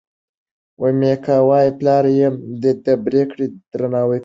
میکا 0.99 1.37
وايي 1.49 1.71
پلار 1.79 2.03
یې 2.19 2.27
د 2.61 2.63
پرېکړې 3.05 3.45
درناوی 3.71 4.17
کوي. 4.17 4.19